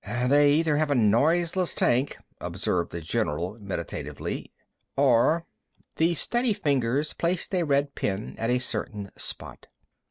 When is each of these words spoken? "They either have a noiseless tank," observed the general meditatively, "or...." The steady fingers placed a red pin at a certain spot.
"They 0.25 0.53
either 0.53 0.77
have 0.77 0.89
a 0.89 0.95
noiseless 0.95 1.75
tank," 1.75 2.17
observed 2.39 2.91
the 2.91 3.01
general 3.01 3.59
meditatively, 3.59 4.51
"or...." 4.97 5.45
The 5.97 6.15
steady 6.15 6.53
fingers 6.53 7.13
placed 7.13 7.53
a 7.53 7.61
red 7.61 7.93
pin 7.93 8.35
at 8.39 8.49
a 8.49 8.57
certain 8.57 9.11
spot. 9.15 9.67